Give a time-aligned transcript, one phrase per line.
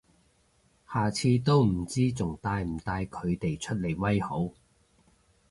[0.91, 4.49] 下次都唔知仲帶唔帶佢哋出嚟威好